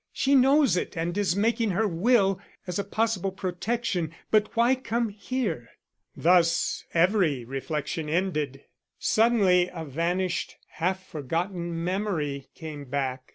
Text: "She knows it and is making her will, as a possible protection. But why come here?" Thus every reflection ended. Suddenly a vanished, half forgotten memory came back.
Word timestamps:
"She 0.11 0.33
knows 0.33 0.77
it 0.77 0.97
and 0.97 1.15
is 1.15 1.35
making 1.35 1.69
her 1.69 1.87
will, 1.87 2.41
as 2.65 2.79
a 2.79 2.83
possible 2.83 3.31
protection. 3.31 4.11
But 4.31 4.55
why 4.55 4.73
come 4.73 5.09
here?" 5.09 5.69
Thus 6.15 6.83
every 6.91 7.45
reflection 7.45 8.09
ended. 8.09 8.63
Suddenly 8.97 9.69
a 9.71 9.85
vanished, 9.85 10.55
half 10.69 11.05
forgotten 11.05 11.83
memory 11.83 12.47
came 12.55 12.85
back. 12.85 13.25